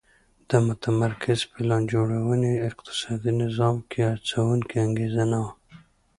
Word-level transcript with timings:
د 0.49 0.51
متمرکزې 0.67 1.45
پلان 1.53 1.81
جوړونې 1.93 2.51
اقتصادي 2.69 3.31
نظام 3.43 3.75
کې 3.89 3.99
هڅوونکې 4.11 4.75
انګېزه 4.85 5.23
نه 5.31 5.39
وه 5.43 5.51